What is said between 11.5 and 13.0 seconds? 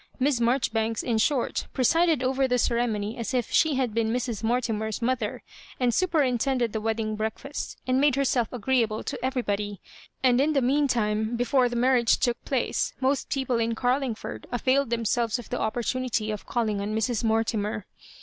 the marriage took place,